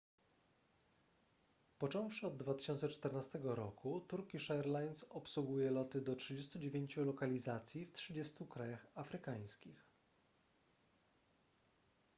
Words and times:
począwszy 1.79 2.27
od 2.27 2.37
2014 2.37 3.39
roku 3.43 4.01
turkish 4.01 4.51
airlines 4.51 5.03
obsługuje 5.03 5.71
loty 5.71 6.01
do 6.01 6.15
39 6.15 6.97
lokalizacji 6.97 7.85
w 7.85 7.91
30 7.91 8.45
krajach 8.49 8.87
afrykańskich 8.95 9.85